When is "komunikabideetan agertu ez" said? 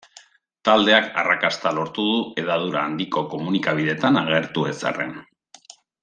3.37-4.77